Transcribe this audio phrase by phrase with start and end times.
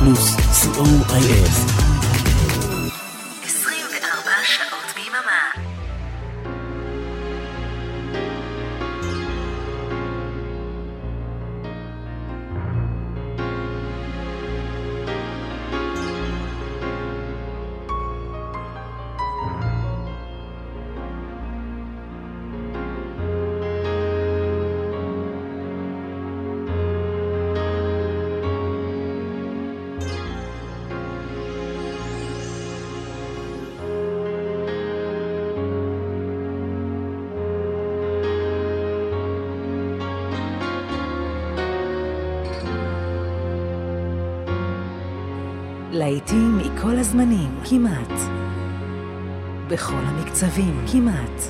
[0.00, 1.89] פלוס, co.il
[47.10, 48.20] הזמנים, כמעט.
[49.68, 51.42] בכל המקצבים, כמעט.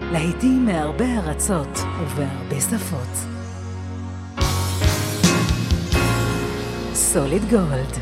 [0.00, 3.28] להיטים מהרבה ארצות ובהרבה שפות.
[6.94, 7.98] סוליד גולד,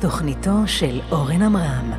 [0.00, 1.92] תוכניתו של אורן עמרם.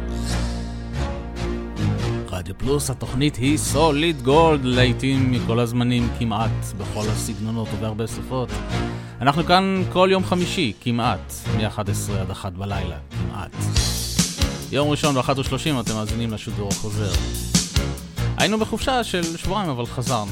[2.31, 8.49] רדיו פלוס, התוכנית היא סוליד גולד, להיטים מכל הזמנים כמעט, בכל הסגנונות ובהרבה שפות.
[9.22, 13.56] אנחנו כאן כל יום חמישי, כמעט, מ-11 עד 1 בלילה, כמעט.
[14.72, 17.11] יום ראשון ב-13 אתם מאזינים לשידור החוזר.
[18.38, 20.31] היינו בחופשה של שבועיים, אבל חזרנו,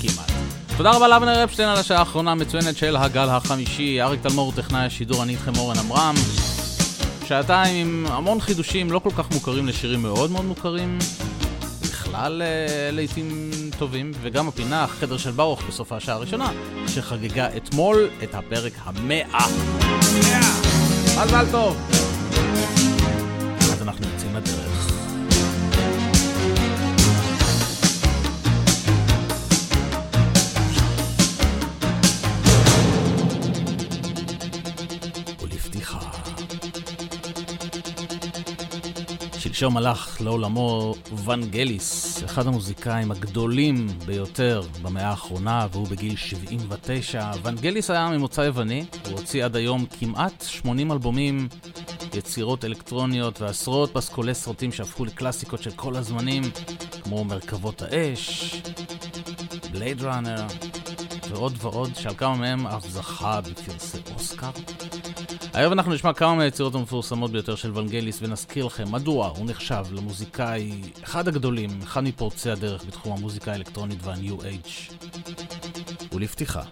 [0.00, 0.30] כמעט.
[0.76, 4.02] תודה רבה לאבנר אפשטיין על השעה האחרונה המצוינת של הגל החמישי.
[4.02, 6.14] אריק תלמור, טכנאי השידור, אני איתכם אורן עמרם.
[7.26, 10.98] שעתיים עם המון חידושים לא כל כך מוכרים לשירים מאוד מאוד מוכרים.
[12.16, 16.50] בכלל אה, לעיתים טובים, וגם הפינה, החדר של ברוך בסוף השעה הראשונה,
[16.88, 19.46] שחגגה אתמול את הפרק המאה.
[21.24, 22.05] מזל טוב!
[39.56, 40.94] שלשום הלך לעולמו
[41.24, 47.30] ונגליס, אחד המוזיקאים הגדולים ביותר במאה האחרונה, והוא בגיל 79.
[47.42, 51.48] ונגליס היה ממוצא יווני, הוא הוציא עד היום כמעט 80 אלבומים,
[52.14, 56.42] יצירות אלקטרוניות ועשרות פסקולי סרטים שהפכו לקלאסיקות של כל הזמנים,
[57.02, 58.54] כמו מרכבות האש,
[59.72, 60.46] בלייד ראנר,
[61.30, 64.50] ועוד ועוד, שעל כמה מהם אף זכה בפרסי אוסקר.
[65.56, 70.82] היום אנחנו נשמע כמה מהיצירות המפורסמות ביותר של ונגליס ונזכיר לכם מדוע הוא נחשב למוזיקאי
[71.04, 74.66] אחד הגדולים, אחד מפורצי הדרך בתחום המוזיקה האלקטרונית והניו אייג'.
[76.12, 76.62] ולפתיחה,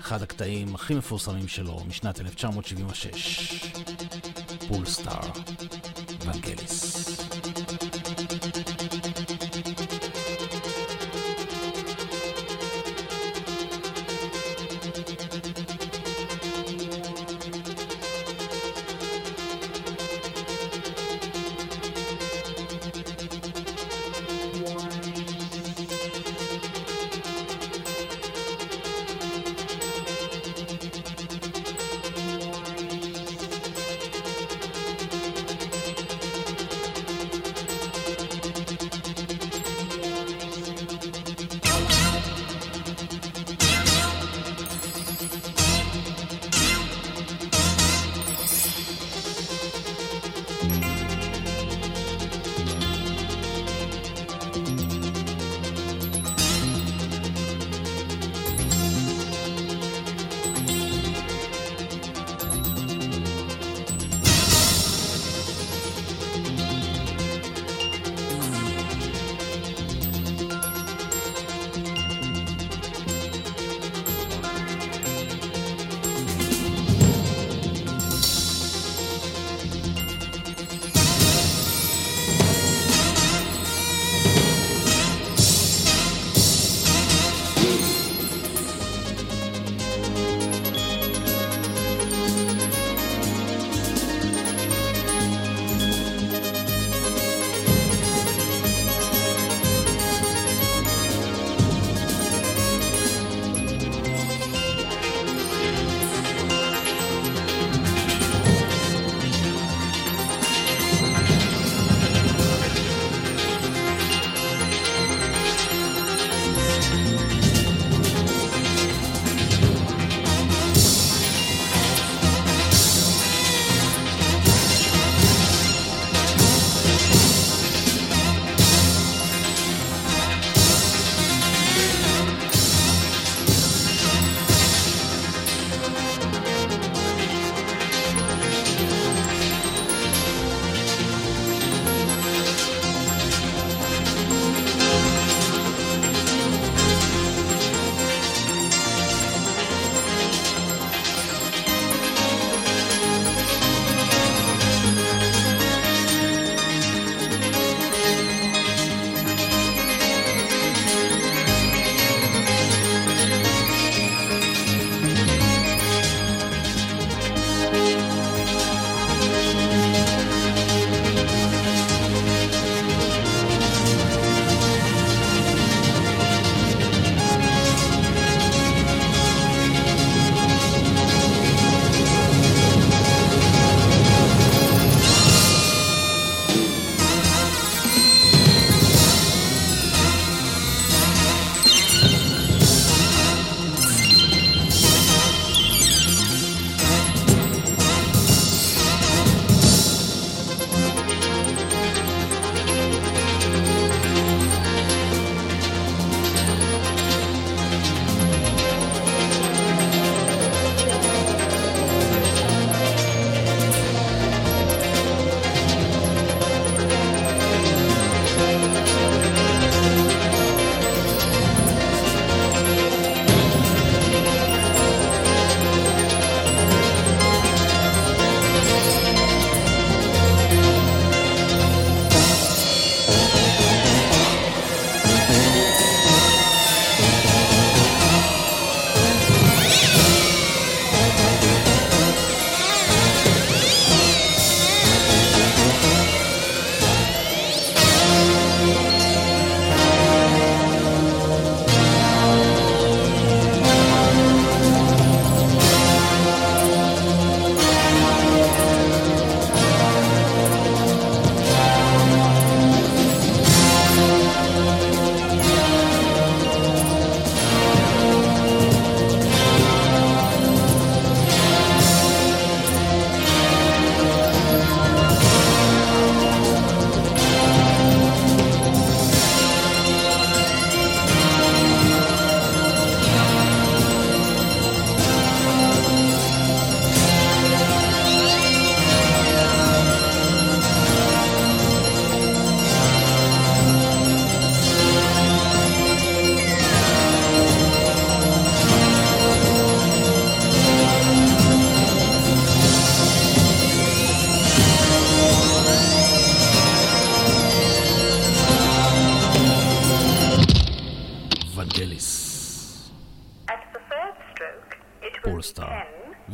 [0.00, 3.72] אחד הקטעים הכי מפורסמים שלו משנת 1976,
[4.68, 5.30] פול סטאר,
[6.24, 7.11] ונגליס.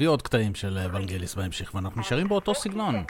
[0.08, 3.05] נביא עוד קטעים של ונגליס בהמשך, ואנחנו נשארים באותו סגנון.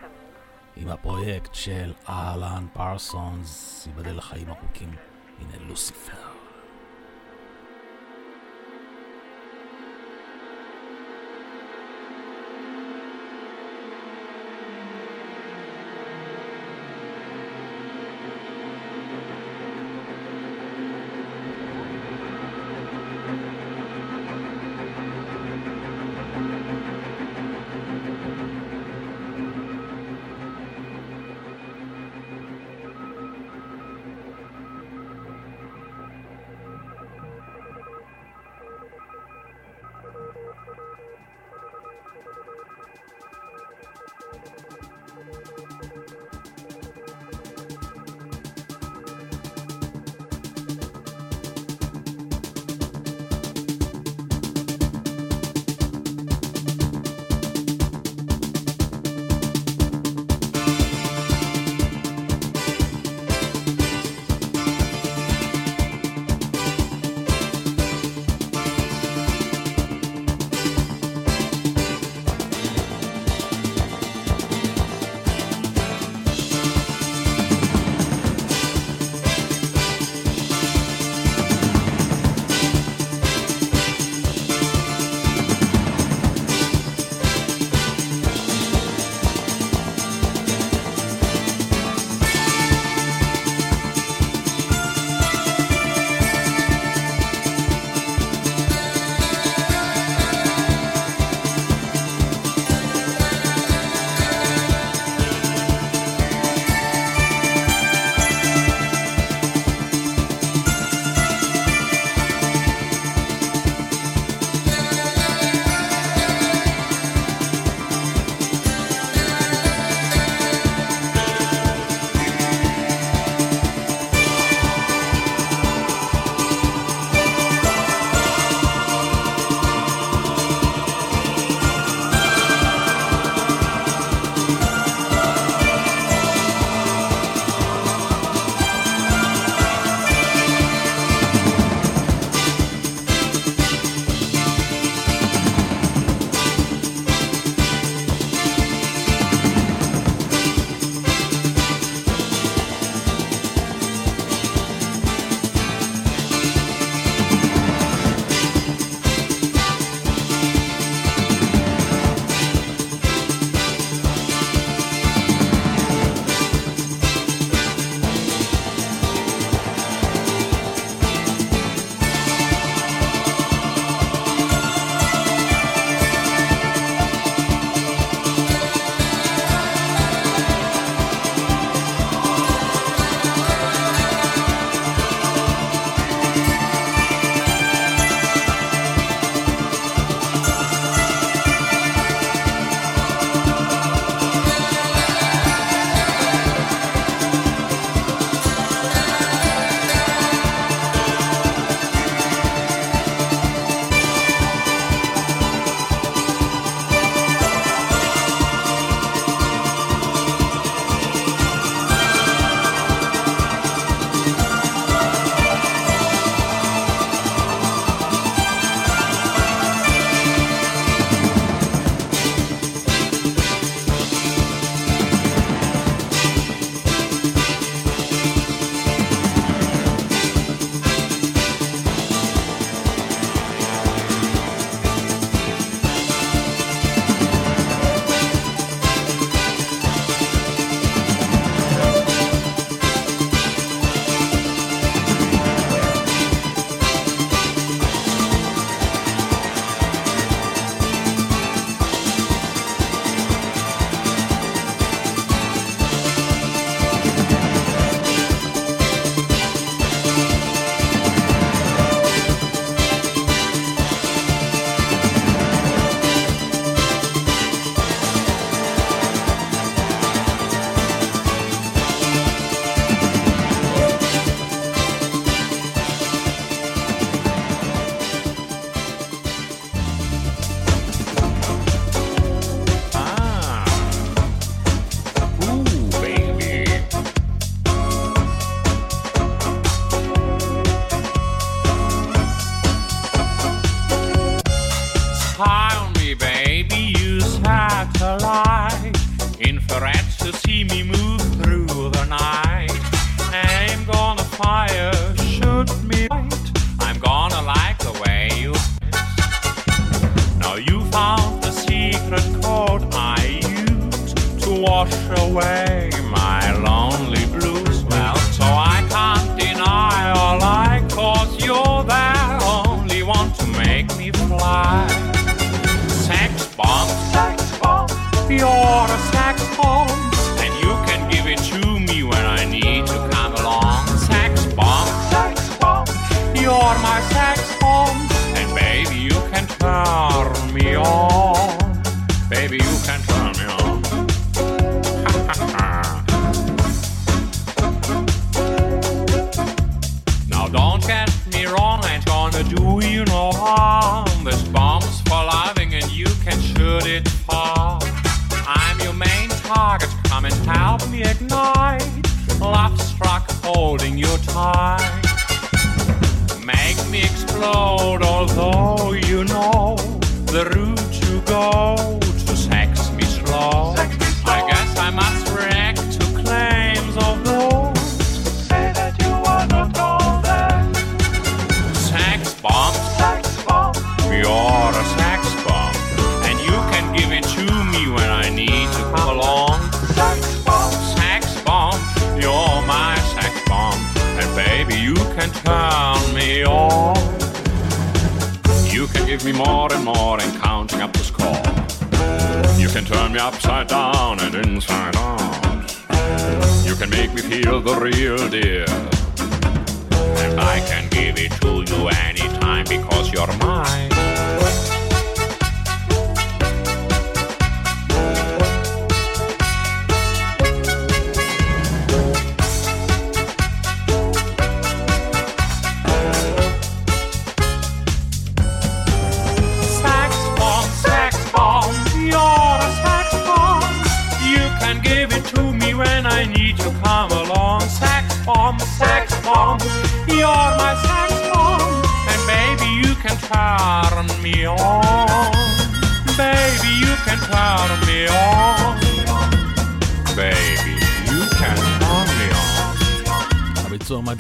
[0.77, 4.91] עם הפרויקט של אהלן פרסונס, ייבדל לחיים ארוכים.
[5.39, 6.28] הנה לוסיפר.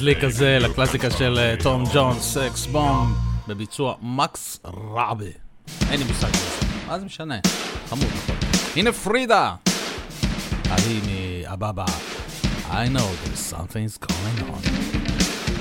[0.09, 3.14] לקליק הזה, לקלאסיקה של אה, טום ג'ונס, Sex Bomb,
[3.49, 5.33] בביצוע מקס ראבי.
[5.91, 7.38] אין לי מושג כזה, מה זה משנה?
[7.88, 8.37] חמור נכון.
[8.77, 9.55] הנה פרידה!
[10.69, 11.00] ההיא
[11.45, 11.85] מאבבא.
[12.71, 14.71] I know there's something's going on.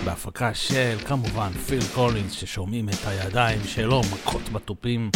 [0.06, 5.12] בהפקה של כמובן פיל קולינס ששומעים את הידיים שלו מכות בתופים.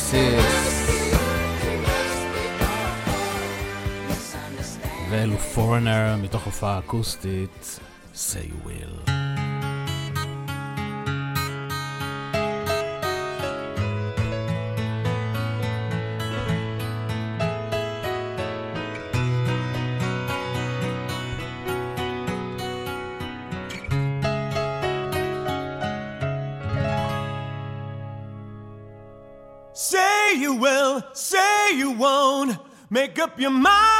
[0.00, 0.80] Genesis.
[5.10, 7.80] ואלו פורנר מתוך הופעה אקוסטית,
[8.14, 9.10] say you will.
[32.92, 33.99] Make up your mind.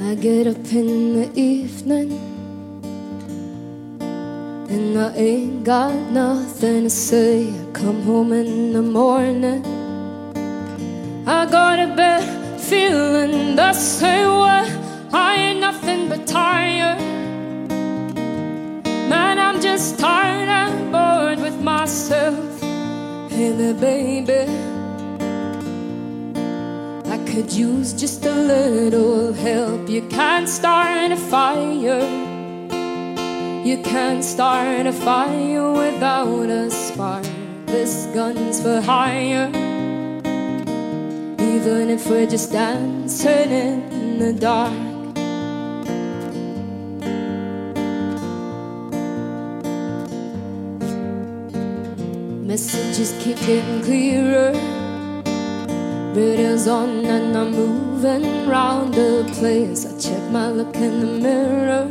[0.00, 2.12] I get up in the evening
[4.70, 7.48] and I ain't got nothing to say.
[7.48, 9.64] I come home in the morning.
[11.26, 14.70] I got a bad feeling the same way.
[15.12, 17.11] I ain't nothing but tired.
[19.62, 22.60] Just tired and bored with myself.
[23.30, 24.50] Hey uh, there, baby.
[27.08, 29.88] I could use just a little help.
[29.88, 32.02] You can't start a fire.
[33.64, 37.24] You can't start a fire without a spark.
[37.66, 39.48] This gun's for hire.
[41.38, 44.81] Even if we're just dancing in the dark.
[52.52, 54.52] Messages keep getting clearer.
[56.12, 59.86] Radio's on and I'm moving round the place.
[59.86, 61.88] I check my look in the mirror.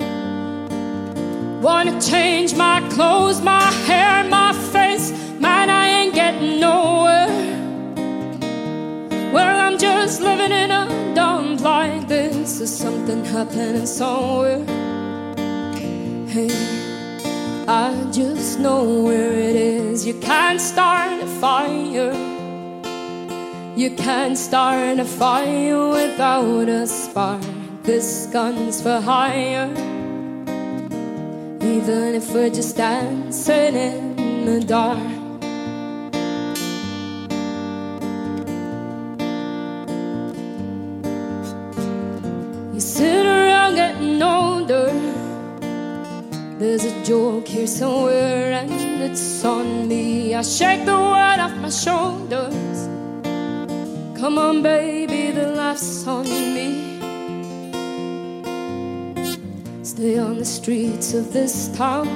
[1.64, 5.10] Wanna change my clothes, my hair, my face.
[5.40, 7.32] Man, I ain't getting nowhere.
[9.34, 12.60] Well, I'm just living in a dump like this.
[12.60, 14.64] There's something happening somewhere.
[16.28, 16.81] Hey,
[17.72, 20.06] I just know where it is.
[20.06, 22.12] You can't start a fire.
[23.78, 27.42] You can't start a fire without a spark.
[27.84, 29.72] This gun's for hire.
[31.62, 35.21] Even if we're just dancing in the dark.
[46.62, 50.36] There's a joke here somewhere, and it's on me.
[50.36, 52.88] I shake the weight off my shoulders.
[54.20, 56.70] Come on, baby, the laugh's on me.
[59.84, 62.08] Stay on the streets of this town,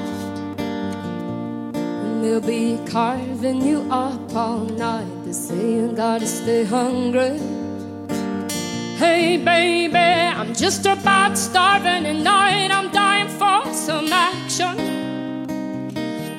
[2.06, 5.10] and they'll be carving you up all night.
[5.26, 7.40] They say you gotta stay hungry.
[9.00, 12.70] Hey, baby, I'm just about starving at night.
[12.72, 14.76] I'm dying for some action.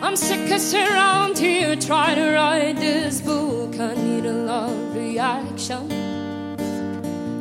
[0.02, 3.78] I'm sick of sitting around here trying to write this book.
[3.78, 5.90] I need a love reaction.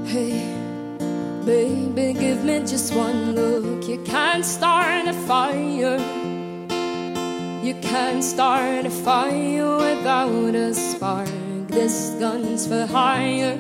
[0.06, 0.40] Hey,
[1.46, 3.88] baby, give me just one look.
[3.88, 6.00] You can't start a fire.
[7.64, 11.30] You can't start a fire without a spark.
[11.68, 13.58] This gun's for hire.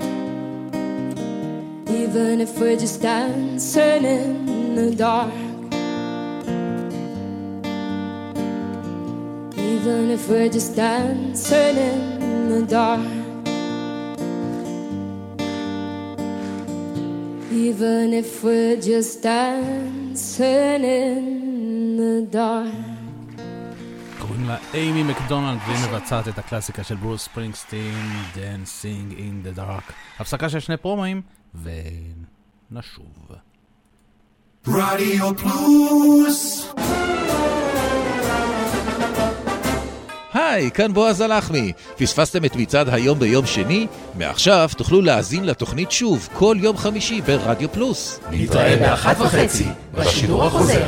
[1.89, 5.44] Even if we're just dancing in the dark.
[9.85, 13.05] Even if we're just dancing in the dark.
[17.51, 22.73] Even if we're just dancing in the dark.
[24.19, 27.93] קוראים לה אימי מקדונלד, והיא מבצעת את הקלאסיקה של ברוס ספרינגסטין,
[28.35, 29.93] Dancing in the Dark.
[30.19, 31.21] הפסקה של שני פרומואים,
[31.63, 33.31] ונשוב.
[34.67, 36.67] רדיו פלוס!
[40.35, 41.71] היי, כאן בועז הלחמי.
[41.97, 43.87] פספסתם את מצעד היום ביום שני?
[44.15, 48.19] מעכשיו תוכלו להאזין לתוכנית שוב כל יום חמישי ברדיו פלוס.
[48.31, 50.85] נתראה באחת וחצי, בשידור החוזר.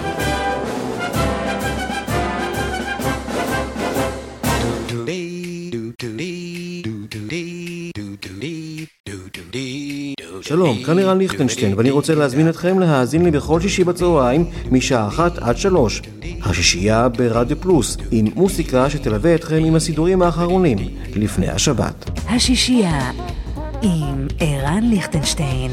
[10.48, 15.38] שלום, כאן לירן ליכטנשטיין, ואני רוצה להזמין אתכם להאזין לי בכל שישי בצהריים, משעה אחת
[15.38, 16.02] עד שלוש.
[16.42, 20.78] השישייה ברדיו פלוס, עם מוסיקה שתלווה אתכם עם הסידורים האחרונים,
[21.16, 22.10] לפני השבת.
[22.30, 23.12] השישייה
[23.82, 25.72] עם ערן ליכטנשטיין.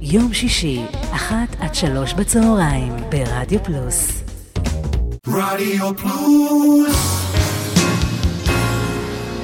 [0.00, 4.24] יום שישי, אחת עד שלוש בצהריים, ברדיו פלוס.
[5.26, 7.24] רדיו פלוס!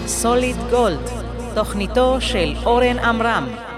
[0.06, 1.10] סוליד גולד,
[1.54, 3.69] תוכניתו של אורן עמרם.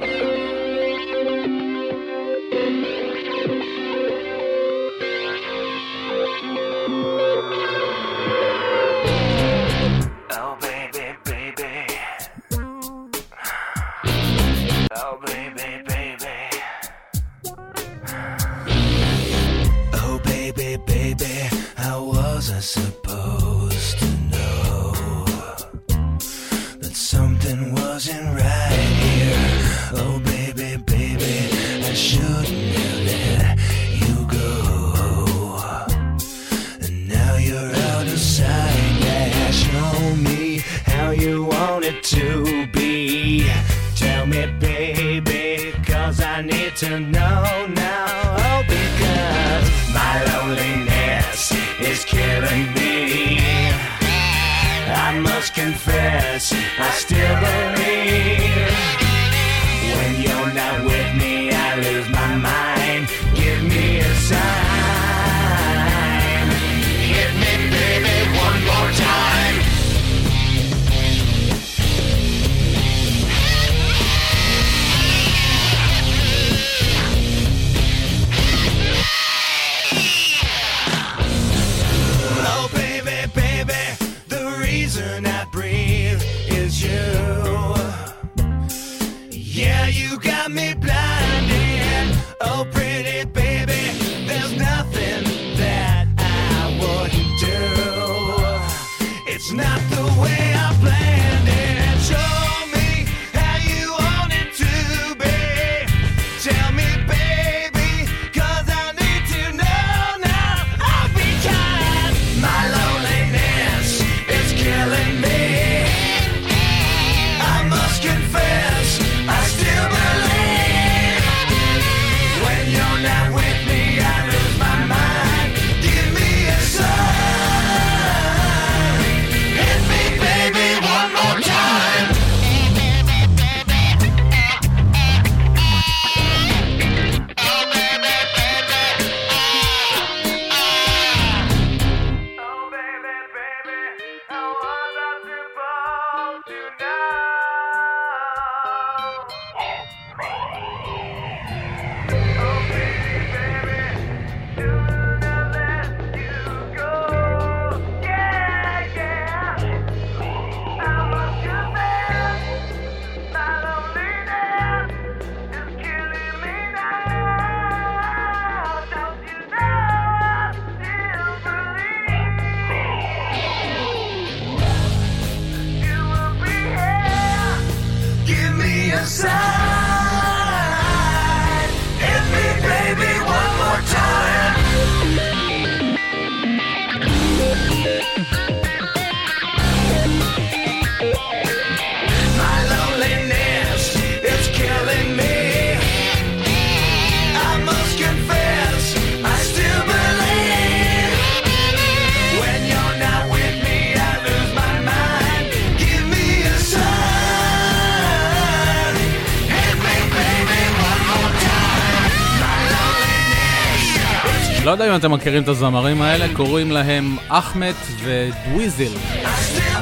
[214.72, 217.72] לא יודע אם אתם מכירים את הזמרים האלה, קוראים להם אחמד
[218.04, 218.92] ודוויזל.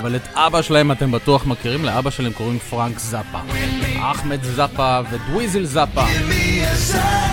[0.01, 3.39] אבל את אבא שלהם אתם בטוח מכירים, לאבא שלהם קוראים פרנק זאפה.
[4.01, 6.05] אחמד זאפה ודוויזל זאפה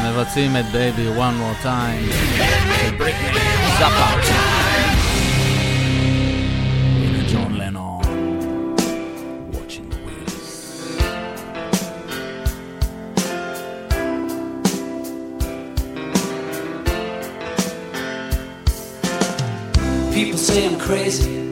[0.05, 2.13] מבצעים את Baby one more time
[3.79, 4.56] זאפה.
[20.57, 21.46] damn crazy.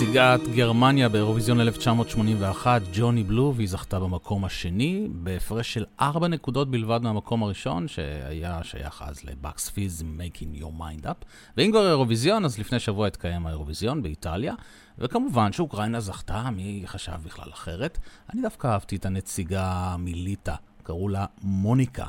[0.00, 7.00] נציגת גרמניה באירוויזיון 1981, ג'וני בלו, והיא זכתה במקום השני, בהפרש של ארבע נקודות בלבד
[7.02, 11.24] מהמקום הראשון, שהיה שייך אז לבקס פיז Making Your Mind Up.
[11.56, 14.54] ואם כבר אירוויזיון, אז לפני שבוע התקיים האירוויזיון באיטליה,
[14.98, 17.98] וכמובן שאוקראינה זכתה, מי חשב בכלל אחרת?
[18.34, 22.06] אני דווקא אהבתי את הנציגה מליטא, קראו לה מוניקה,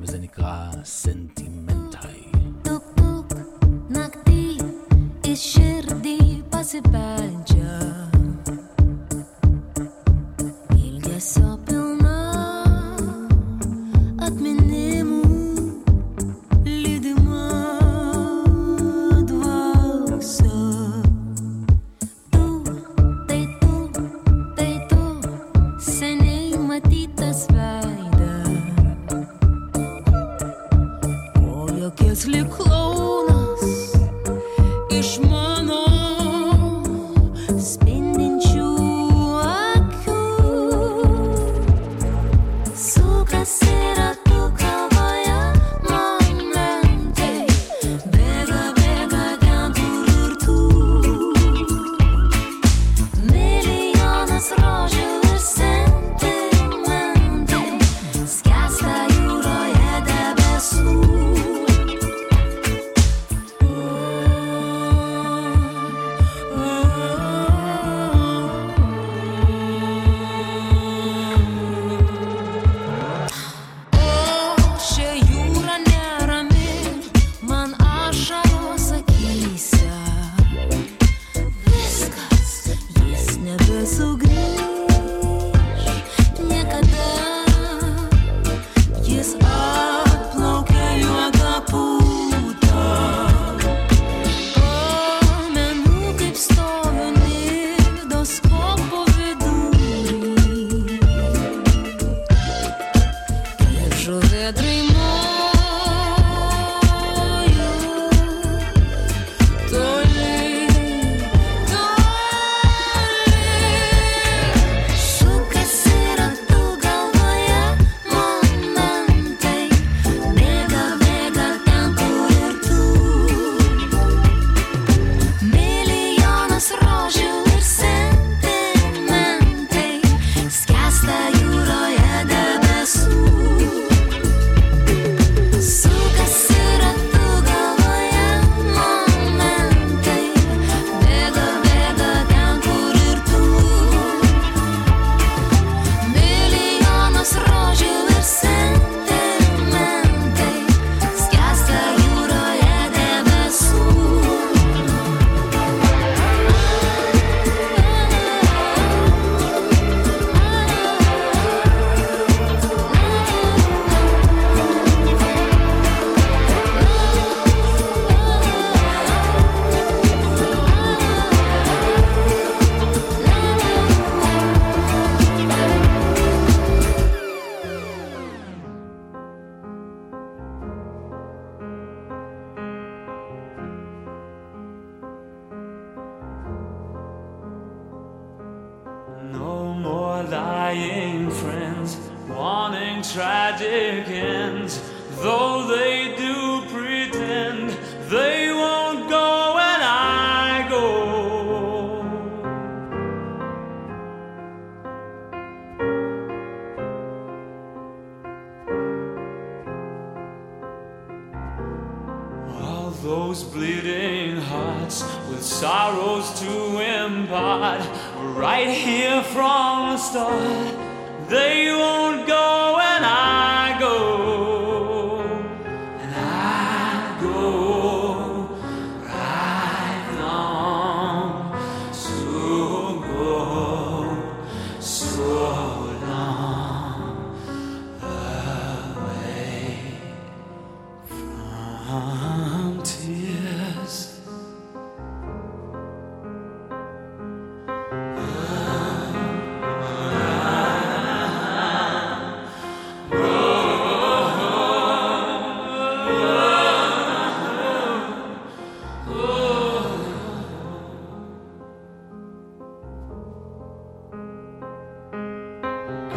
[0.00, 2.29] וזה נקרא סנטימנטאי.
[5.30, 6.18] Geçirdi
[6.52, 7.68] bazı bence
[10.76, 12.34] İlgi sapılma
[14.20, 14.59] Admin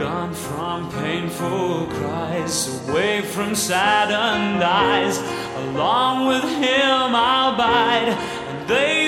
[0.03, 5.17] gone from painful cries, away from saddened eyes.
[5.63, 9.02] Along with him I'll bide, and they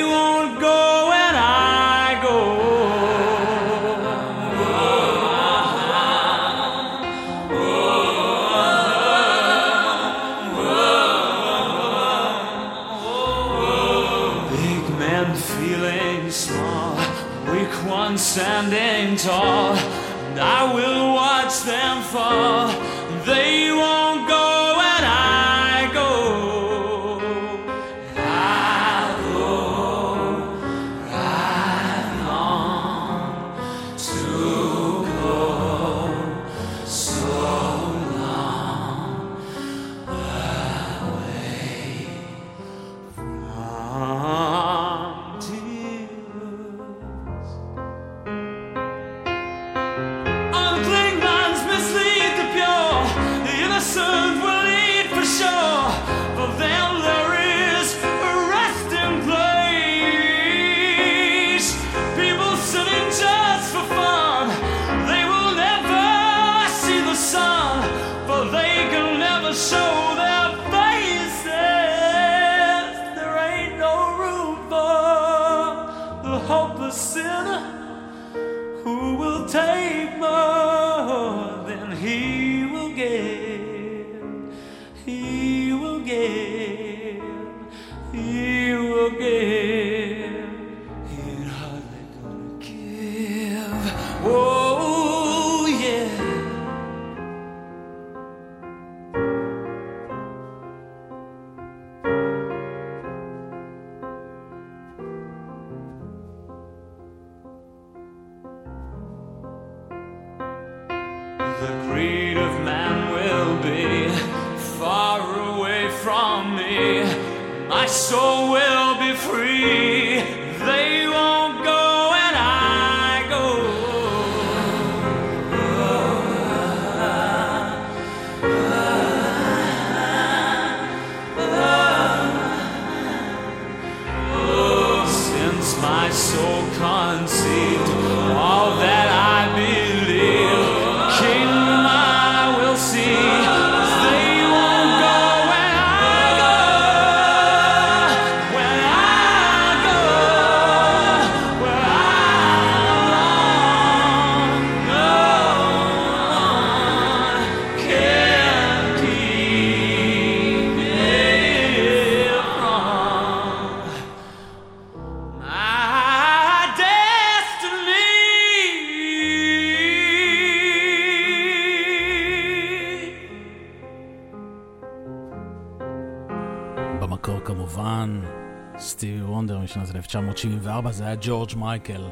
[181.26, 182.04] ג'ורג' מייקל.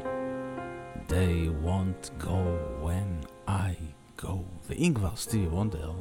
[1.08, 2.40] They won't go
[2.82, 3.74] when I
[4.22, 4.32] go.
[4.68, 5.92] ואם כבר סטיבי וונדר.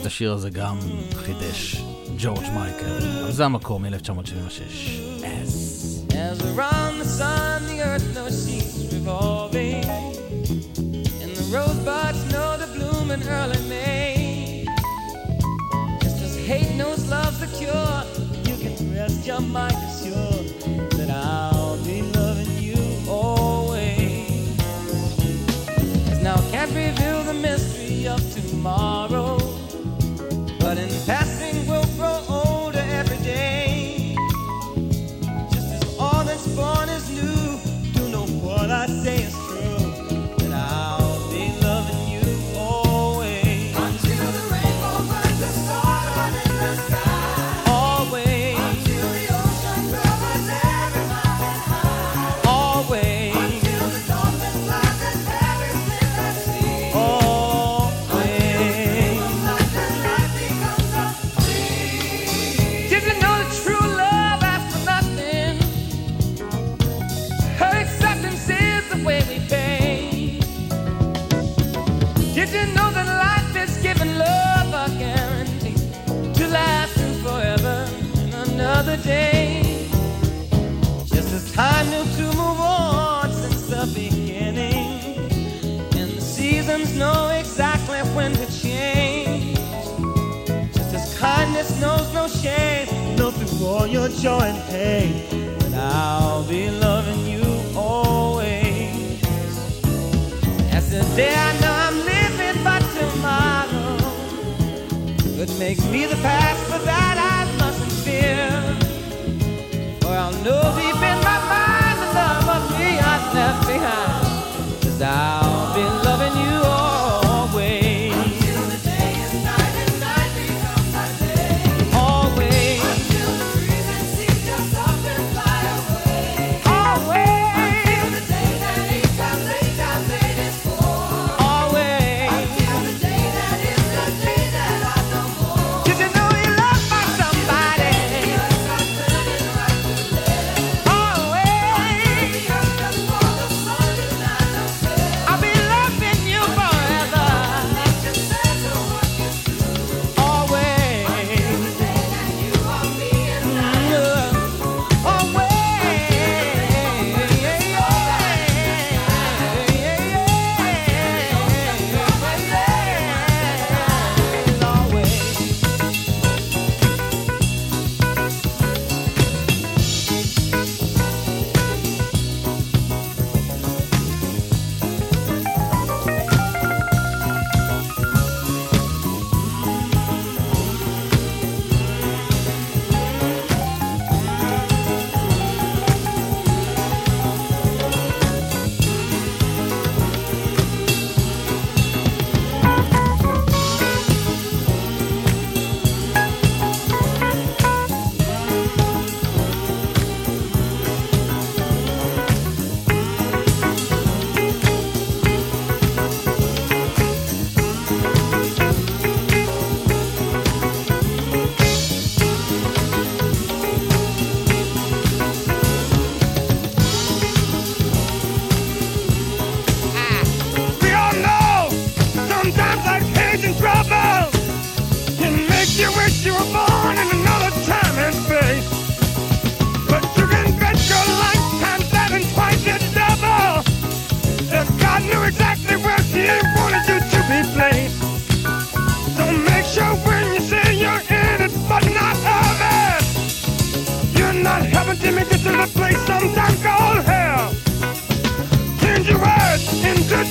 [0.00, 0.78] את השיר הזה גם
[1.14, 1.82] חידש
[2.18, 3.30] ג'ורג' מייקל.
[3.30, 5.00] זה המקום, 1976.
[5.22, 9.84] As, As around the sun, the earth no cease revolving.
[11.22, 14.13] And the rosebuds know the bloom in early May.
[17.64, 19.93] You can rest your mind.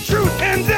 [0.01, 0.72] Truth and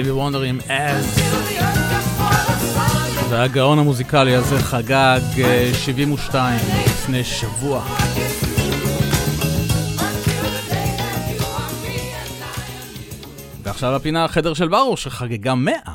[0.00, 1.18] סטיבי וונדר עם אז.
[3.28, 7.84] והגאון המוזיקלי הזה חגג אה, 72 לפני שבוע.
[13.62, 15.74] ועכשיו הפינה החדר של ברוך שחגגה 100.
[15.86, 15.89] 100!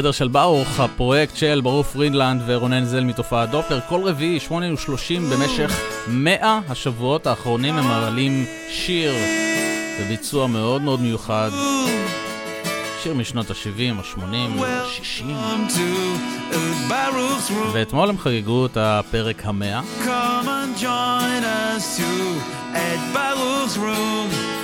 [0.00, 5.20] החדר של ברוך, הפרויקט של ברוך פרידלנד ורונן זל מתופעת דופלר, כל רביעי, 8 ו-30
[5.32, 9.12] במשך 100 השבועות האחרונים הם מעלים שיר
[10.00, 11.50] בביצוע מאוד מאוד מיוחד.
[13.02, 15.24] שיר משנות ה-70, ה-80, ה-60.
[17.72, 19.80] ואתמול הם חגגו את הפרק המאה.
[20.04, 22.00] Come and join us
[23.14, 24.59] Baruch's room.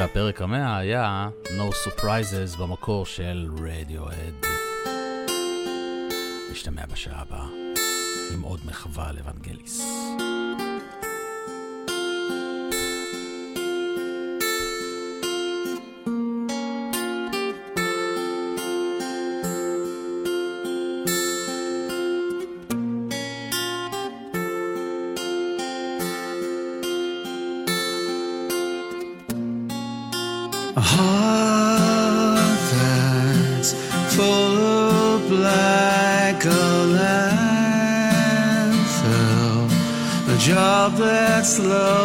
[0.00, 4.46] והפרק המאה היה No Surprises במקור של רדיואד.
[6.52, 7.46] נשתמע בשעה הבאה
[8.34, 10.09] עם עוד מחווה על.
[41.50, 41.99] slow.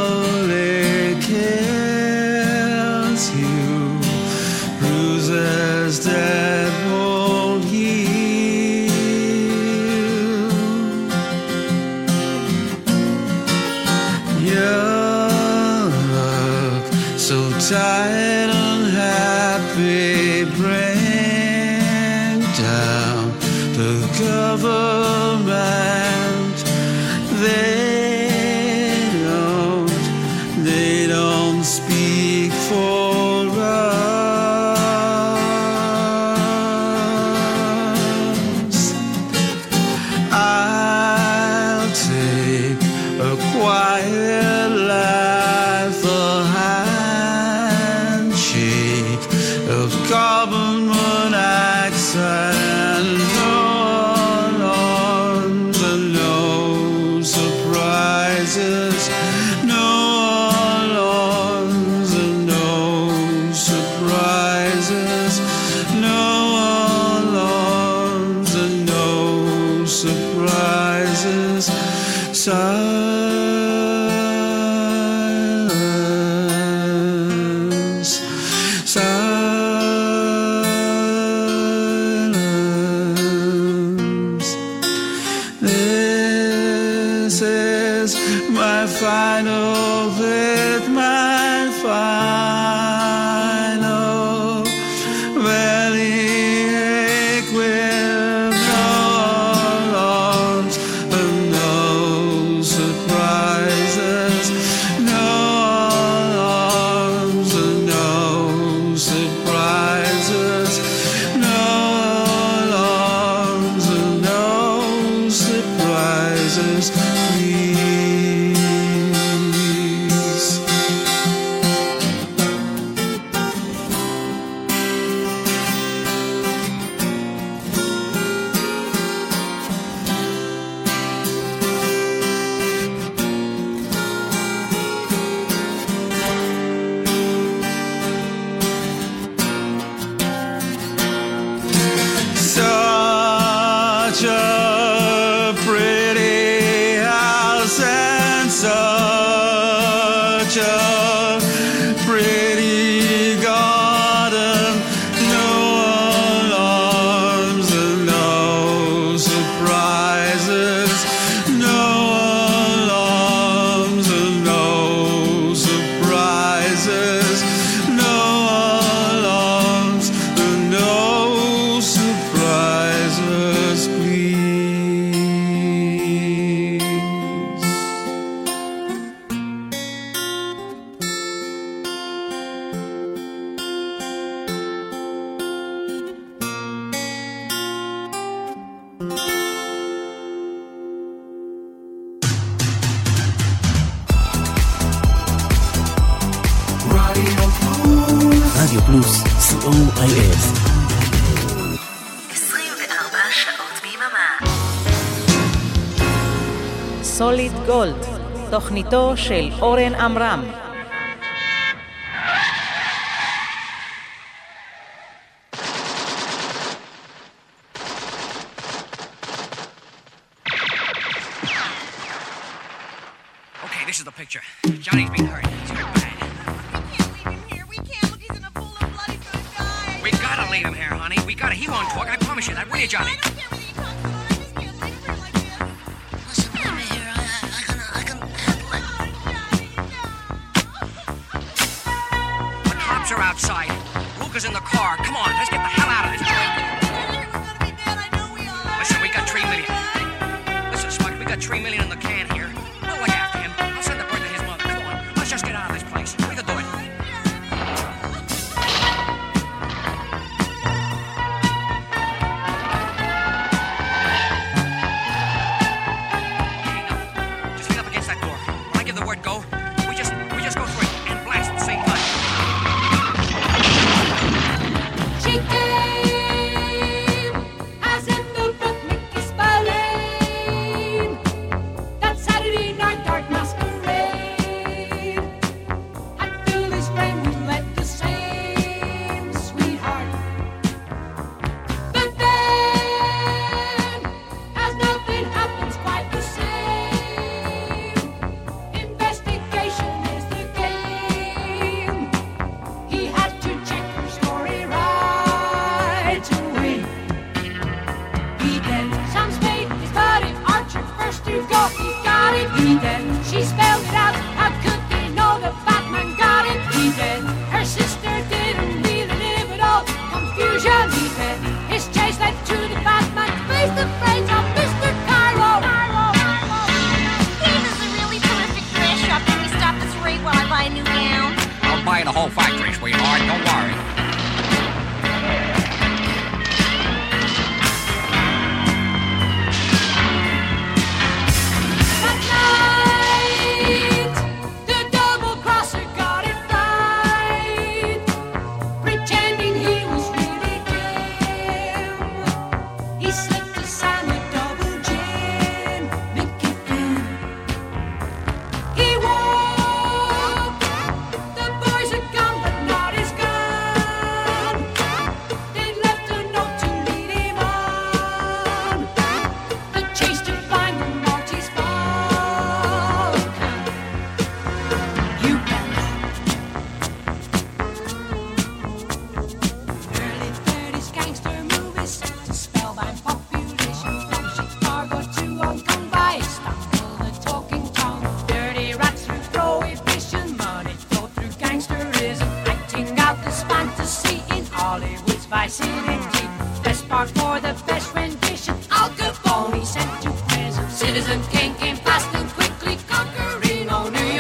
[207.86, 208.06] גולד,
[208.52, 210.65] תוכניתו של אורן עמרם.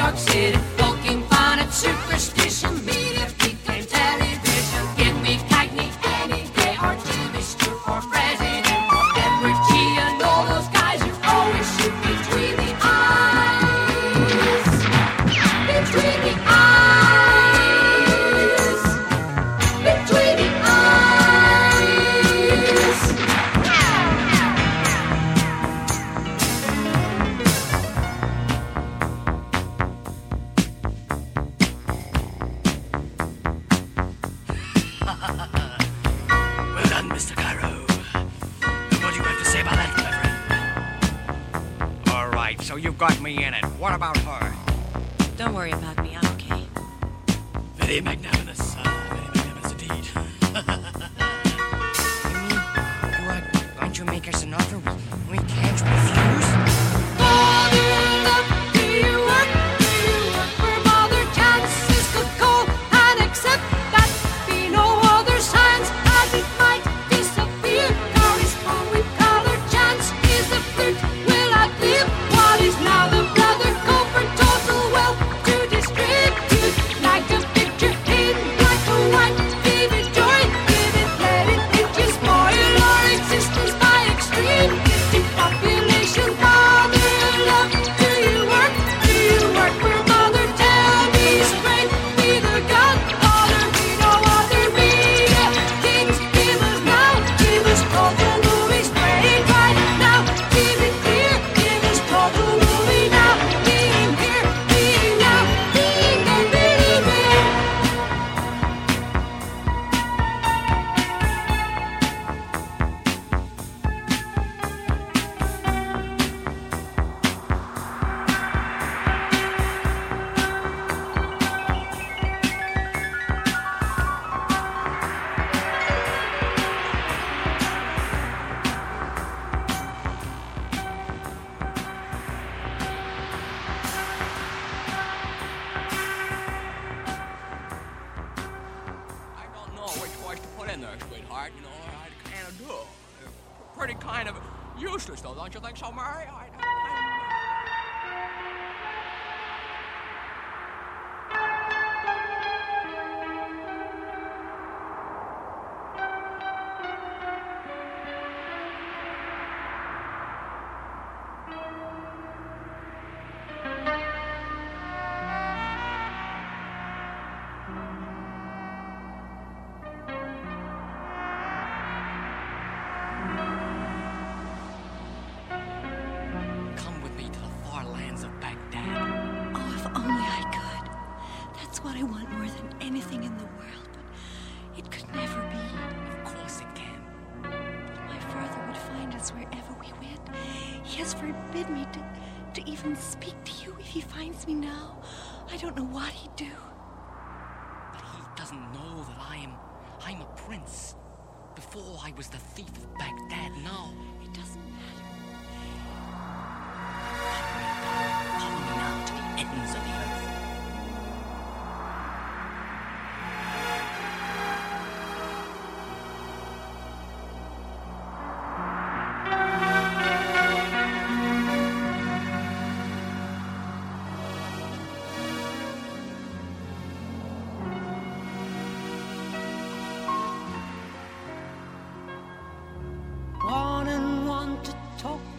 [0.05, 0.74] York City.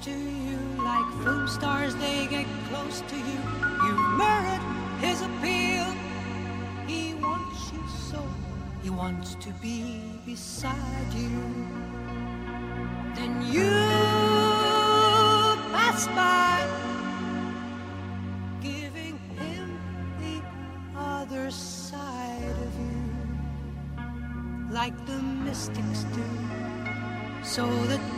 [0.06, 3.40] to you like film stars they get close to you.
[3.86, 4.62] You merit
[5.00, 5.86] his appeal.
[6.86, 8.22] He wants you so.
[8.84, 11.42] He wants to be beside you.
[13.16, 13.72] Then you
[15.74, 16.64] pass by
[18.62, 19.80] giving him
[20.20, 20.40] the
[20.96, 23.02] other side of you.
[24.70, 26.24] Like the mystics do.
[27.42, 28.15] So that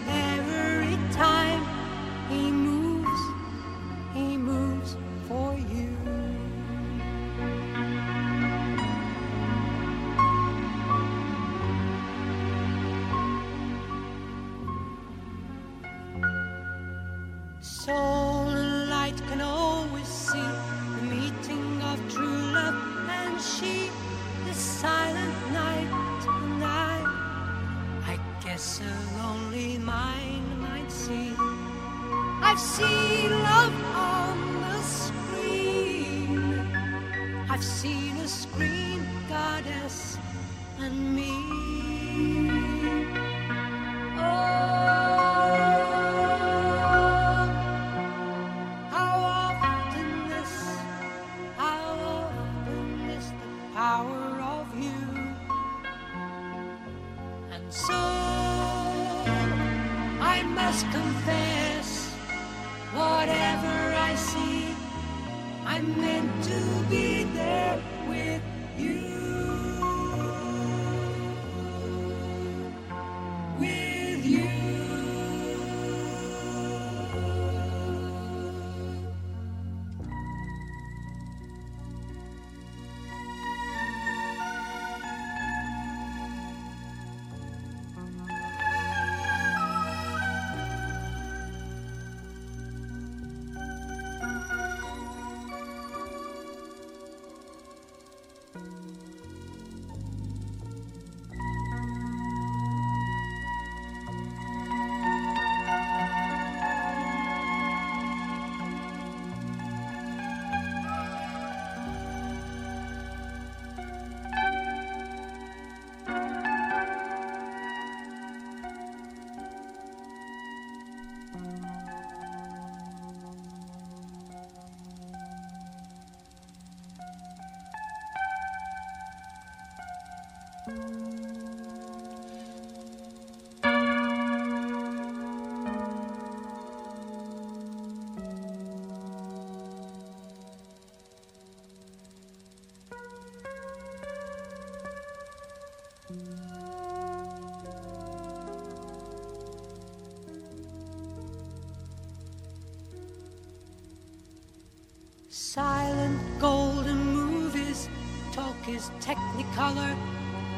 [155.59, 157.89] silent golden movies.
[158.31, 159.95] Talk is technicolor.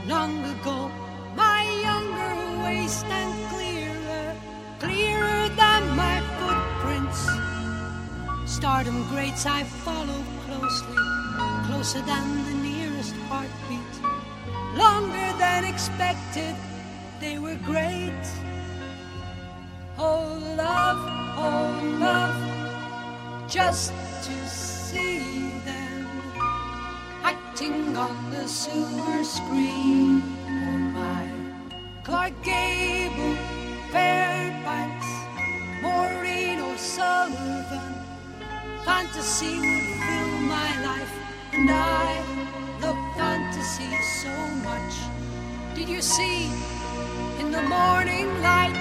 [0.06, 0.90] Long ago,
[1.34, 4.26] my younger waist and clearer,
[4.78, 7.20] clearer than my footprints.
[8.44, 11.02] Stardom greats I follow closely,
[11.66, 13.94] closer than the nearest heartbeat.
[14.84, 16.54] Longer than expected,
[17.22, 18.24] they were great.
[19.96, 20.26] Oh,
[20.64, 21.00] love,
[21.46, 21.68] oh,
[22.06, 22.38] love,
[23.48, 23.94] just
[32.02, 33.36] Clark Gable,
[33.92, 35.06] Fairbanks,
[35.82, 37.94] Maureen O'Sullivan.
[38.86, 41.12] Fantasy would fill my life,
[41.52, 42.24] and I
[42.80, 44.94] love fantasy so much.
[45.74, 46.46] Did you see
[47.38, 48.80] in the morning light?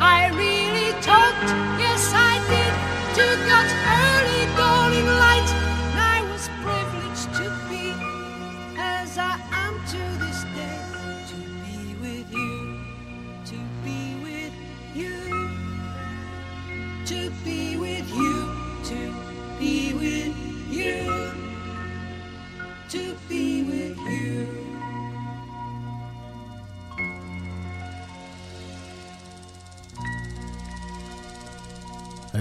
[0.00, 1.50] I really talked,
[1.82, 2.74] yes, I did,
[3.18, 5.67] to God's early dawning light.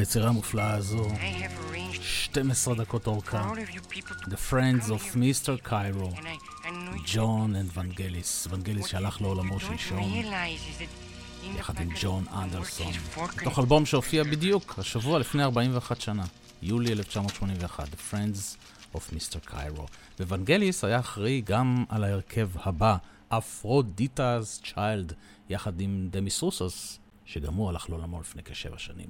[0.08, 1.08] היצירה המופלאה הזו,
[1.92, 3.52] 12 דקות אורכה,
[4.24, 5.70] The Friends of Mr.
[5.70, 6.30] Cairo,
[7.14, 10.14] ג'ון אנוונגליס, ונגליס שהלך לעולמו שלשום,
[11.58, 12.94] יחד עם ג'ון אנדרסון,
[13.42, 16.24] מתוך אלבום שהופיע בדיוק השבוע לפני 41 שנה,
[16.62, 18.58] יולי 1981, The Friends
[18.96, 19.52] of Mr.
[19.52, 19.84] Cairo.
[20.20, 22.98] וונגליס היה אחראי גם על ההרכב הבא,
[23.30, 25.14] אפרודיטא's Child,
[25.50, 29.10] יחד עם דמיס רוסוס, שגם הוא הלך לעולמו לפני כשבע שנים.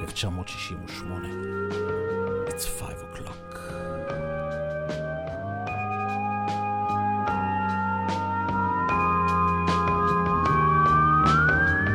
[0.00, 2.48] 1968.
[2.48, 3.36] It's five o'clock.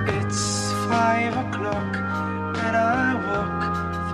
[0.07, 1.95] It's five o'clock
[2.65, 3.61] and I walk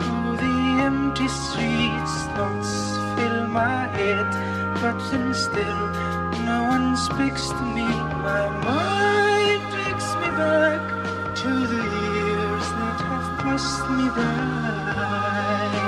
[0.02, 2.14] through the empty streets.
[2.36, 2.72] Thoughts
[3.16, 4.32] fill my head,
[4.82, 5.88] but then still
[6.46, 7.88] no one speaks to me.
[8.28, 10.82] My mind takes me back
[11.42, 11.81] to the
[13.52, 15.81] cast me by.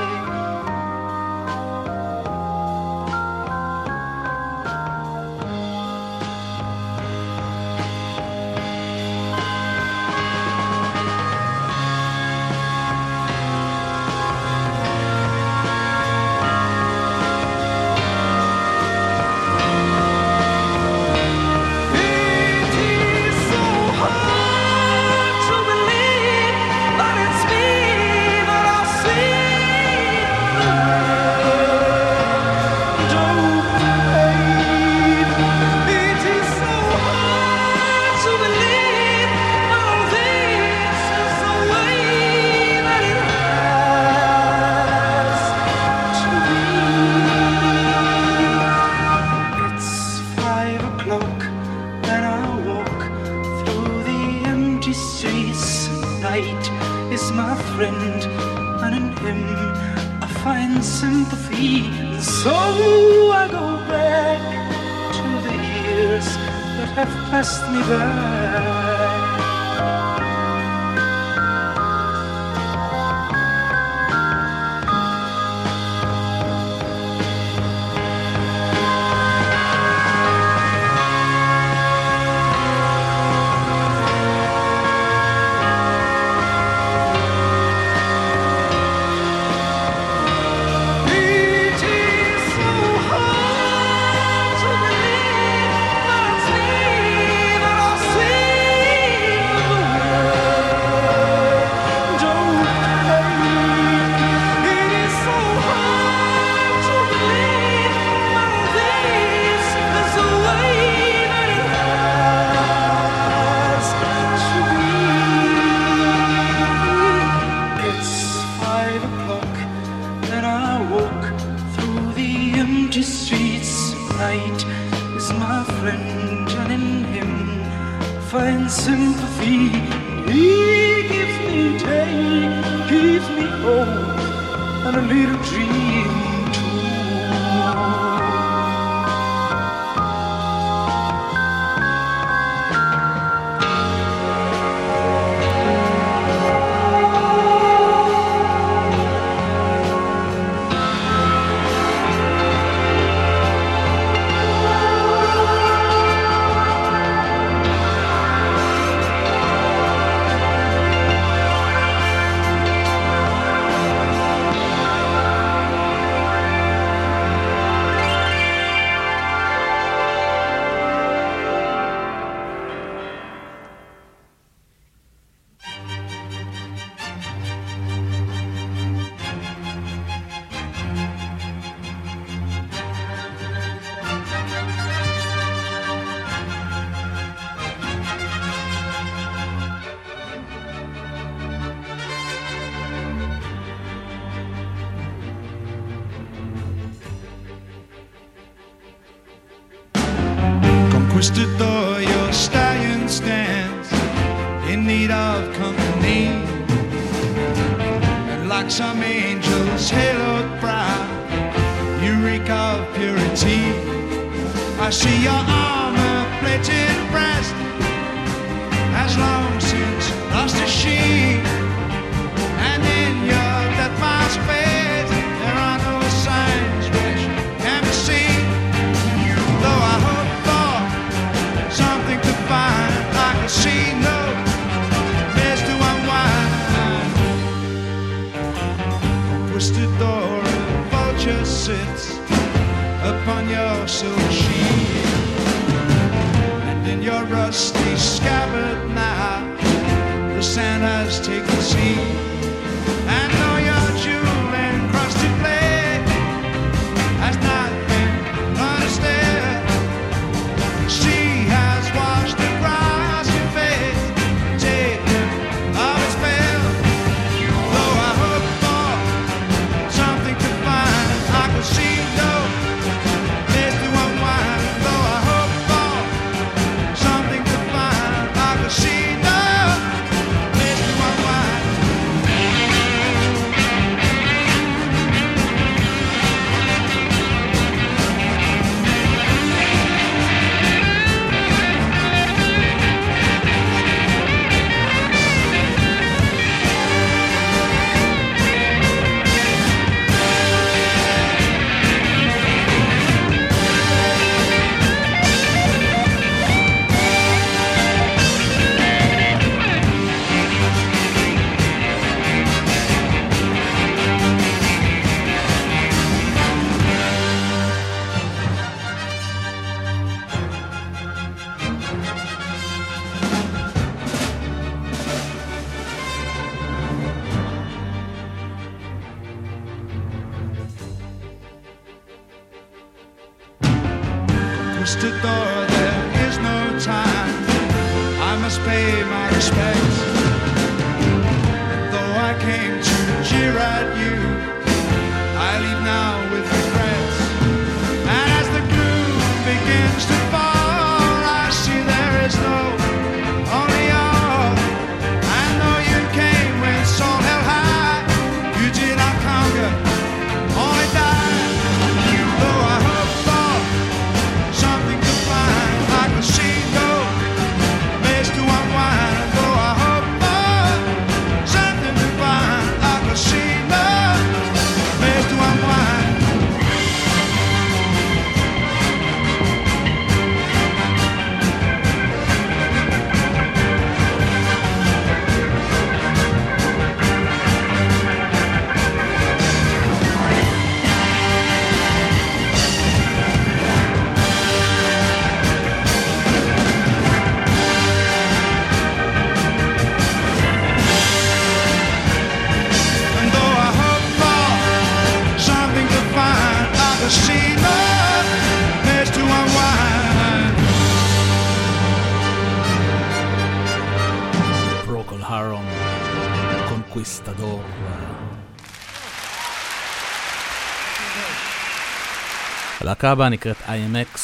[423.04, 424.20] להקה הבאה נקראת IMX.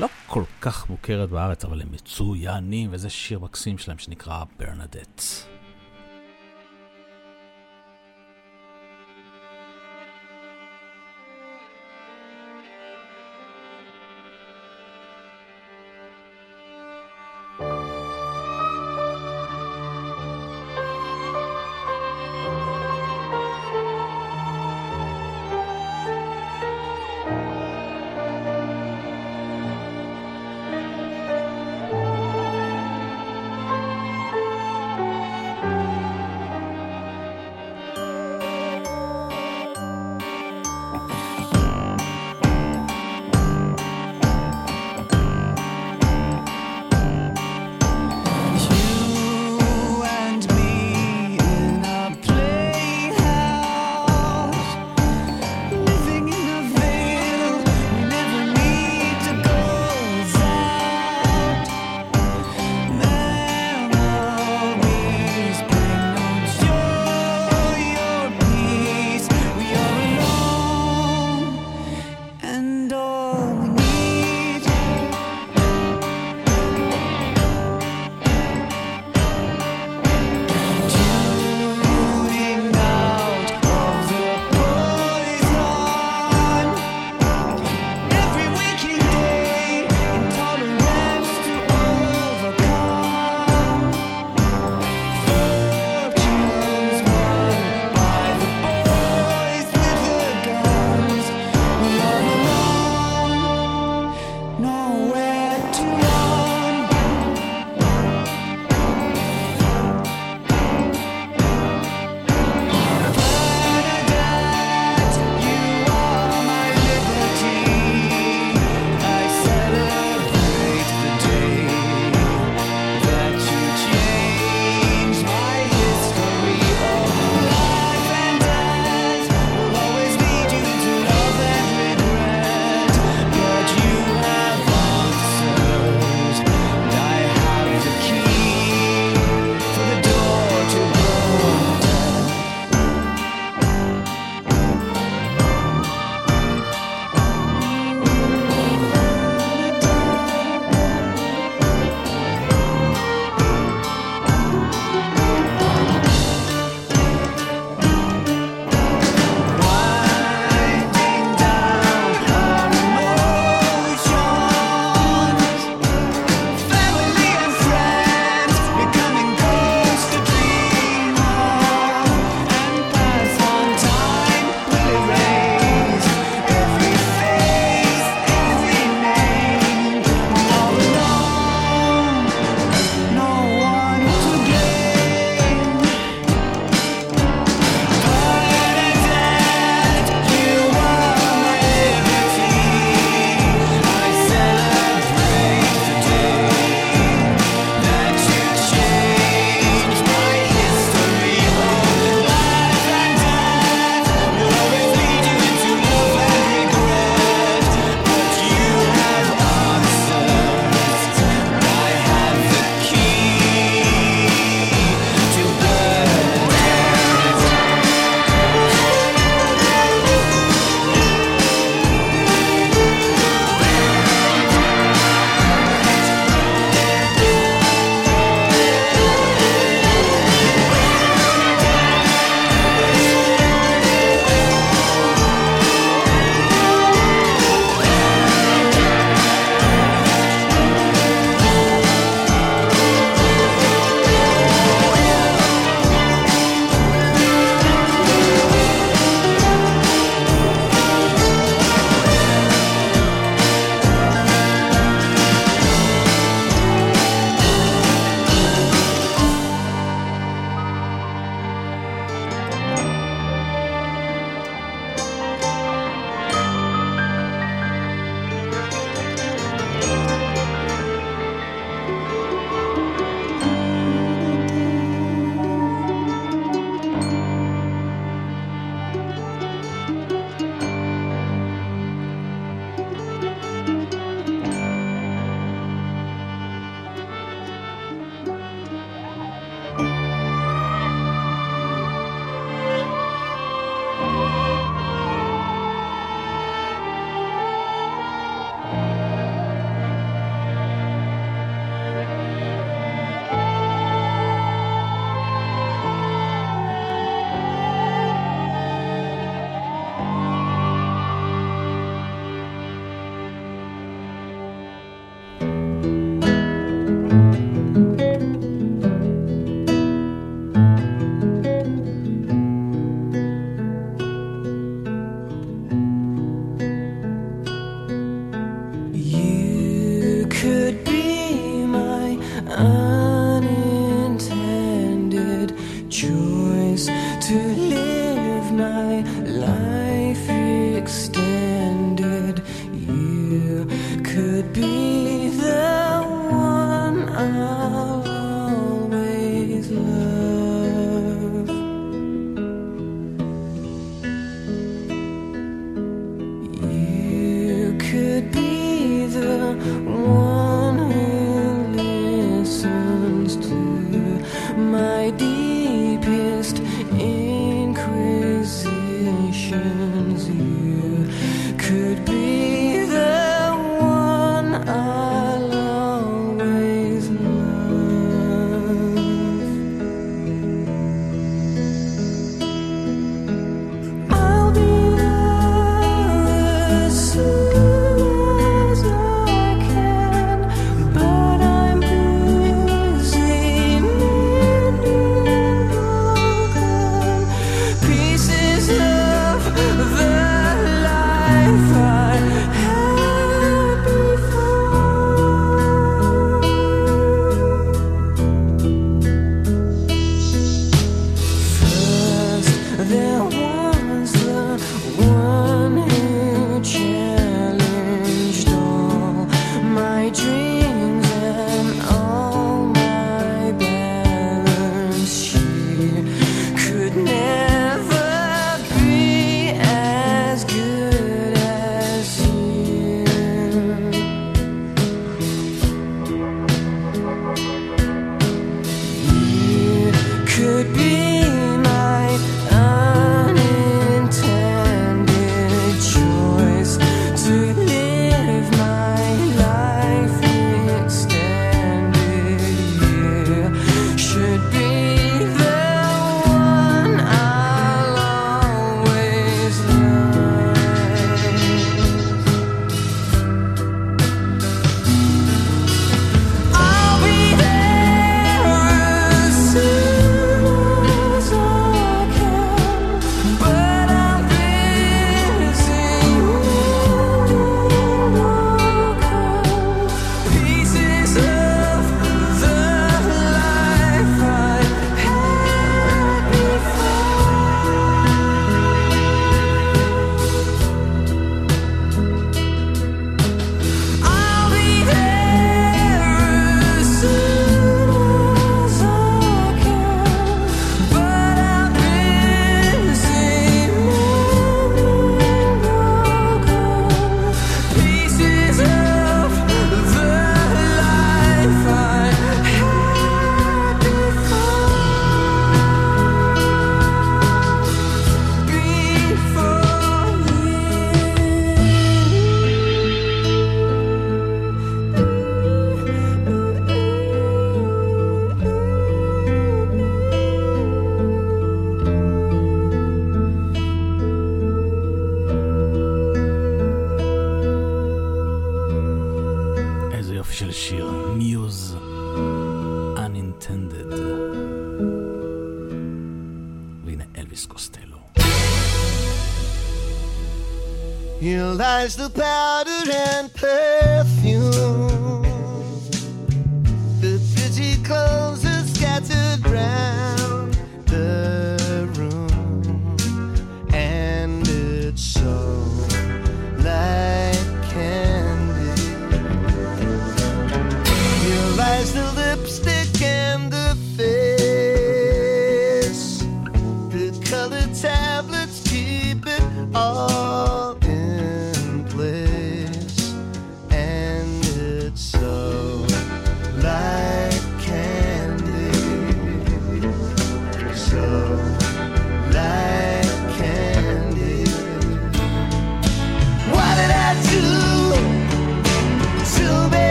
[0.00, 5.22] לא כל כך מוכרת בארץ, אבל הם מצוינים, וזה שיר מקסים שלהם שנקרא ברנדט.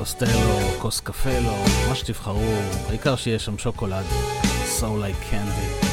[0.00, 2.54] קוסטלו, כוס קפלו, מה שתבחרו,
[2.88, 4.04] העיקר שיהיה שם שוקולד.
[4.78, 5.86] So like candy.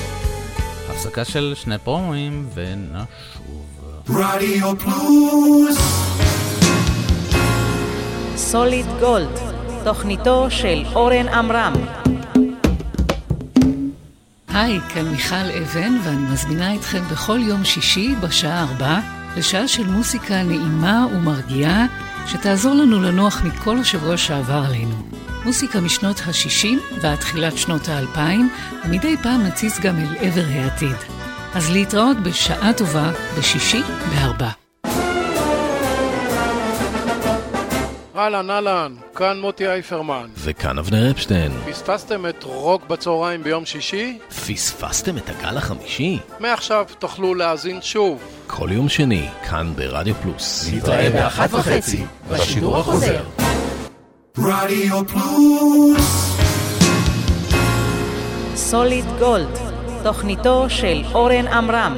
[0.90, 3.80] הפסקה של שני פרומואים ונשוב.
[4.10, 5.78] רדיו פלוס
[8.36, 9.40] סוליד גולד,
[9.84, 11.74] תוכניתו של אורן עמרם.
[14.50, 19.00] היי, כאן מיכל אבן, ואני מזמינה אתכם בכל יום שישי בשעה ארבע
[19.38, 21.86] לשעה של מוסיקה נעימה ומרגיעה,
[22.28, 24.96] שתעזור לנו לנוח מכל השבוע שעבר עלינו.
[25.46, 28.20] מוסיקה משנות ה-60 ועד תחילת שנות ה-2000,
[28.86, 30.96] ומדי פעם נציץ גם אל עבר העתיד.
[31.56, 34.50] אז להתראות בשעה טובה בשישי בארבע.
[38.16, 40.28] אהלן, אהלן, כאן מוטי אייפרמן.
[40.38, 41.52] וכאן אבנר אפשטיין.
[41.72, 44.18] פספסתם את רוק בצהריים ביום שישי?
[44.30, 46.20] פספסתם את הגל החמישי?
[46.40, 48.37] מעכשיו תוכלו להאזין שוב.
[48.48, 50.70] כל יום שני, כאן ברדיו פלוס.
[50.74, 53.24] נתראה באחת וחצי, בשידור החוזר.
[54.38, 56.38] רדיו פלוס
[58.56, 59.58] סוליד גולד,
[60.04, 61.98] תוכניתו של אורן עמרם.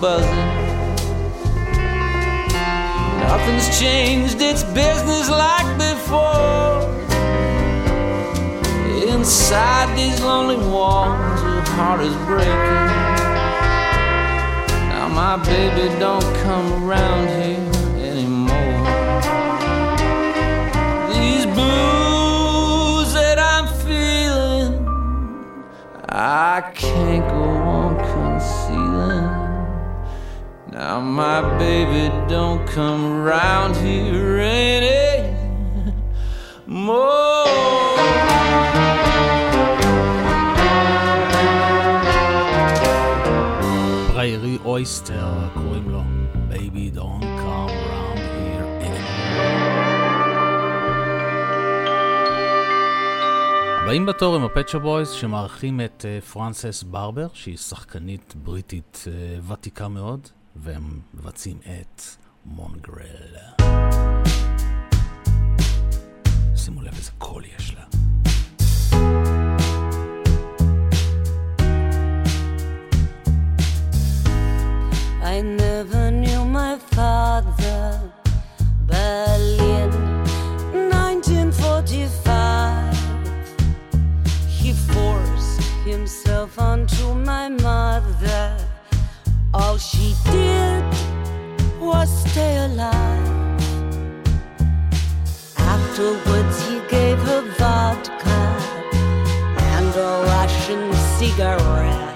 [0.00, 0.28] Buzzing.
[3.20, 6.82] Nothing's changed, it's business like before.
[9.08, 12.88] Inside these lonely walls, your heart is breaking.
[14.90, 17.57] Now my baby don't come around here
[31.08, 34.38] my baby don't come around here
[36.68, 37.08] anymore.
[44.12, 46.02] פריירי אויסטר קוראים לו
[46.50, 49.78] Baby Don't Come Around Here Anymore.
[53.82, 60.28] הבאים בתור הם הפצ'ה בויז שמארחים את פרנסס ברבר שהיא שחקנית בריטית uh, ותיקה מאוד
[60.62, 62.02] והם מבצעים את
[62.44, 63.36] מונגרל.
[66.56, 67.84] שימו לב איזה קול יש לה.
[75.22, 78.00] I never knew my father.
[78.86, 79.92] Berlin,
[80.72, 82.96] 1945.
[84.48, 88.67] He forced himself onto my mother.
[89.54, 90.84] All she did
[91.80, 93.28] was stay alive.
[95.56, 98.40] Afterwards, he gave her vodka
[99.74, 102.07] and a Russian cigarette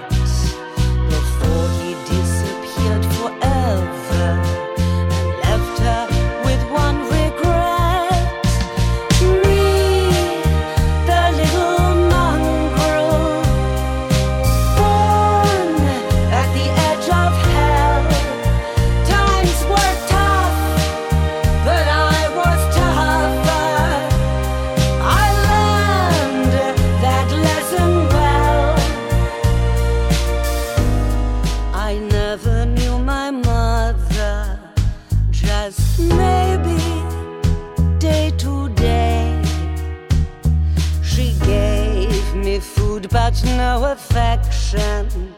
[43.93, 45.35] no affection.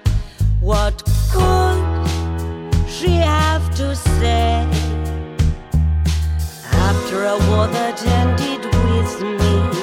[0.61, 2.07] What could
[2.87, 4.67] she have to say?
[6.71, 9.74] After a war that ended with me,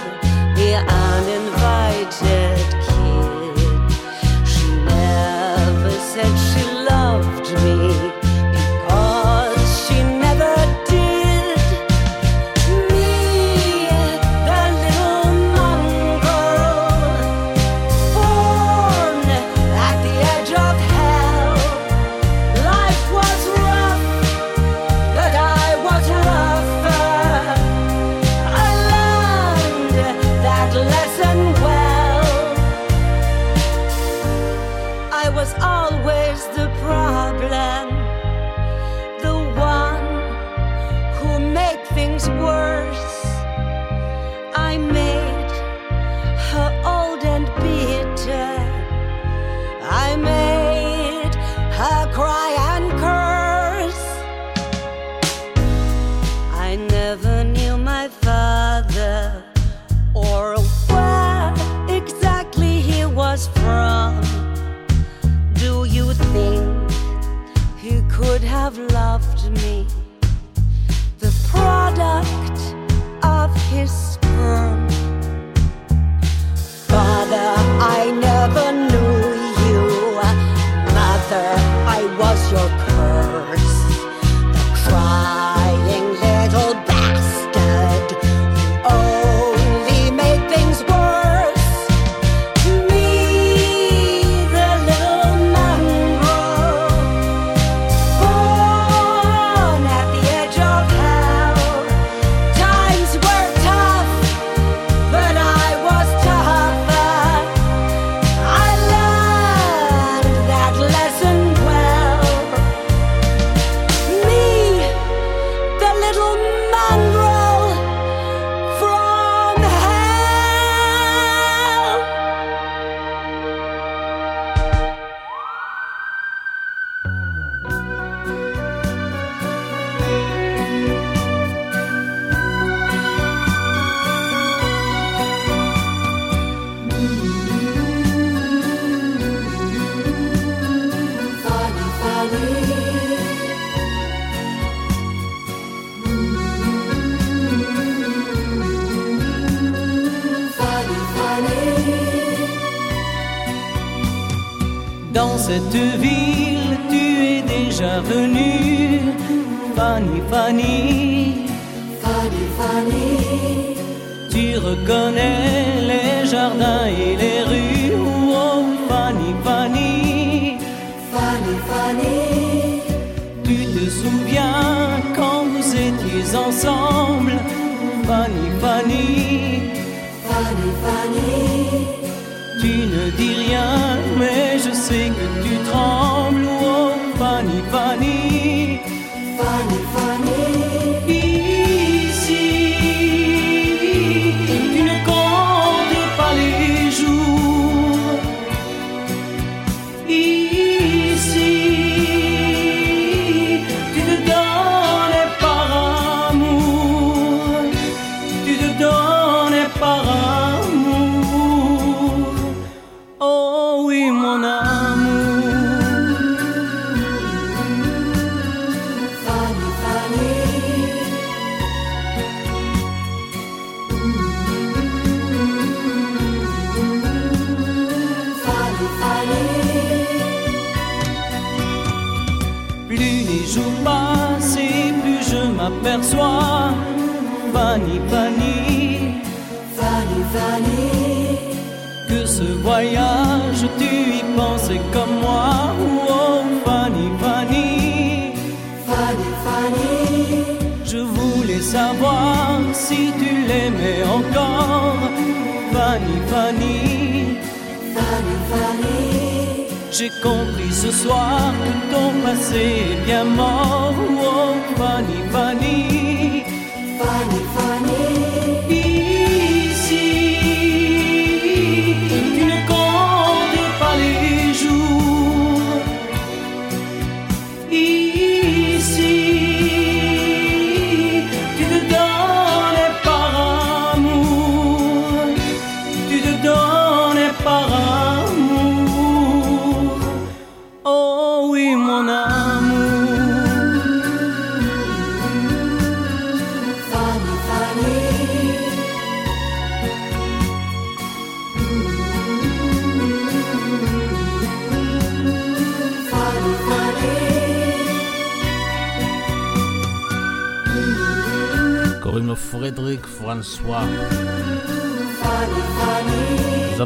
[35.83, 37.89] always the problem,
[39.27, 40.07] the one
[41.19, 42.62] who make things worse.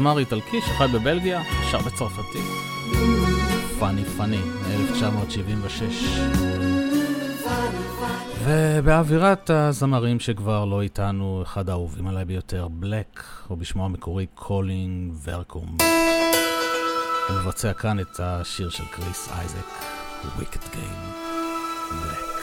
[0.07, 2.39] זמר איטלקי שחי בבלגיה, שר בצרפתי.
[3.79, 5.83] פאני פאני, מ-1976.
[8.43, 15.77] ובאווירת הזמרים שכבר לא איתנו, אחד האהובים עליי ביותר, בלאק, או בשמו המקורי קולין ורנקום.
[17.29, 19.67] הוא מבצע כאן את השיר של קריס אייזק,
[20.35, 21.11] Wicked Game,
[21.91, 22.36] בלאק.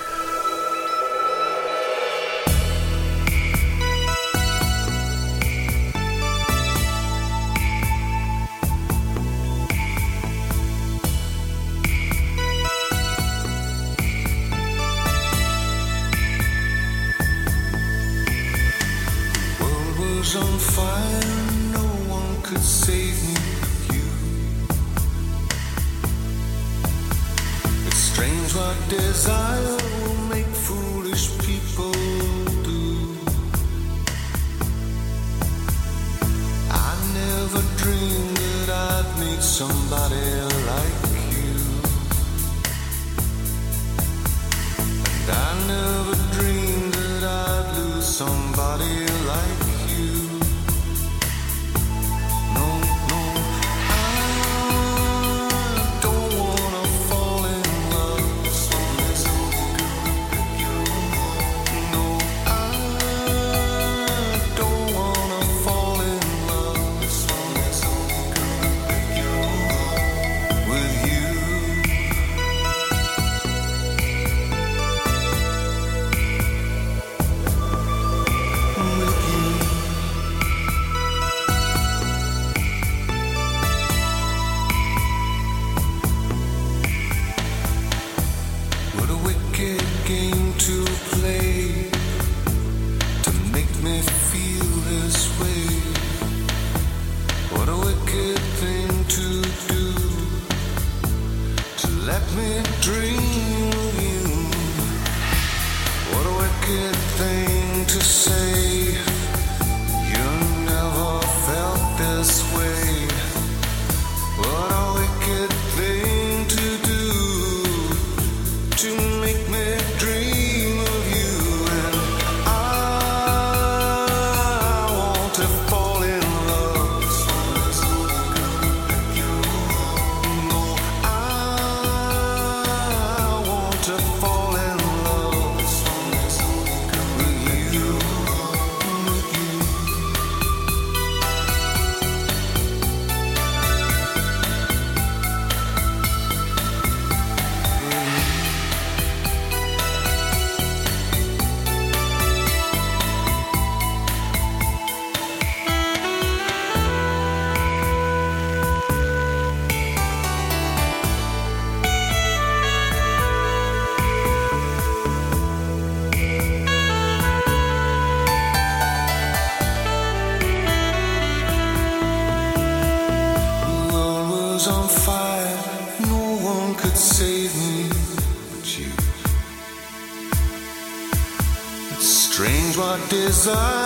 [183.45, 183.84] sun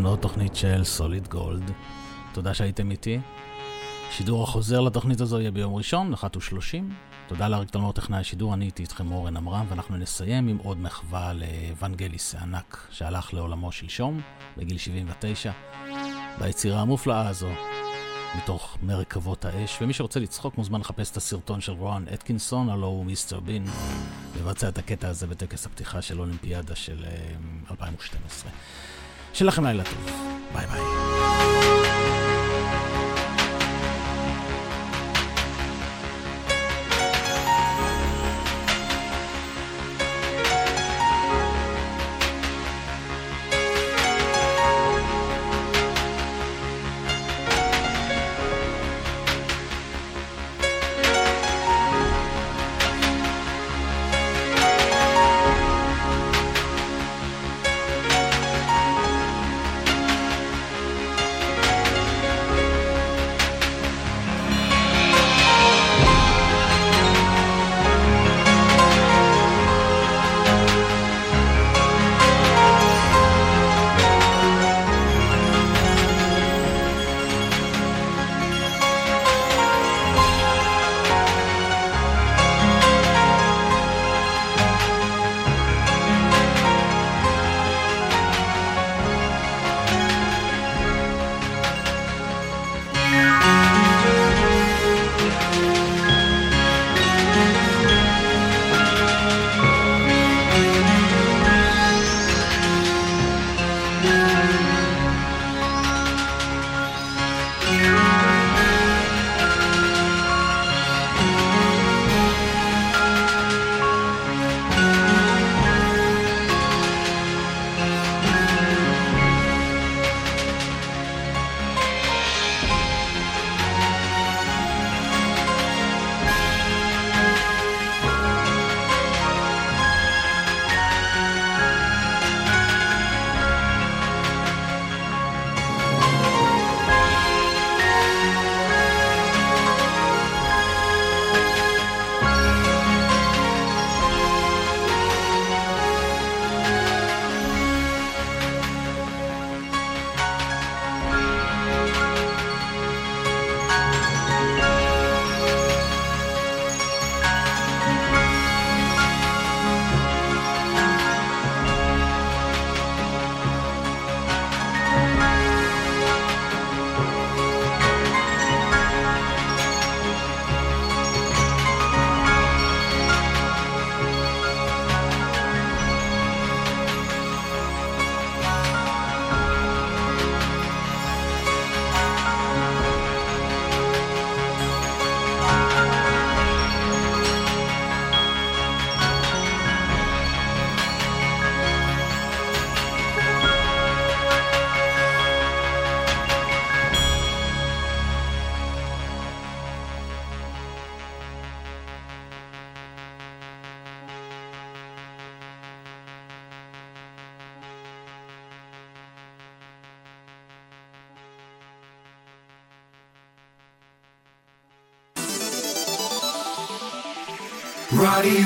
[0.00, 1.70] כאן עוד תוכנית של סוליד גולד.
[2.32, 3.20] תודה שהייתם איתי.
[4.10, 6.84] שידור החוזר לתוכנית הזו יהיה ביום ראשון, 1 ו-30.
[7.28, 11.32] תודה לאריק תלמור טכנאי השידור, אני הייתי איתכם אורן עמרם, ואנחנו נסיים עם עוד מחווה
[11.32, 14.20] לוונגליס הענק שהלך לעולמו שלשום,
[14.56, 15.52] בגיל 79,
[16.38, 17.50] ביצירה המופלאה הזו,
[18.38, 19.82] מתוך מרכבות האש.
[19.82, 23.64] ומי שרוצה לצחוק מוזמן לחפש את הסרטון של רון אתקינסון, הלו הוא מיסטר בין,
[24.36, 27.34] לבצע את הקטע הזה בטקס הפתיחה של אולימפיאדה של אה,
[27.70, 28.50] 2012.
[29.32, 30.10] שלכם לילה טוב.
[30.54, 31.99] ביי ביי.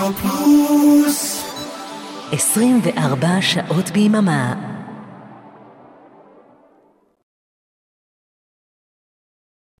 [0.04, 1.44] רדיו פלוס
[2.32, 4.63] 24 שעות ביממה.